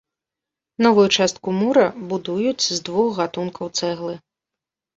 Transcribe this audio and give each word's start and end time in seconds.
Новую 0.85 1.05
частку 1.17 1.53
мура 1.59 1.85
будуюць 2.15 2.69
з 2.75 2.81
двух 2.89 3.07
гатункаў 3.21 3.73
цэглы. 3.79 4.21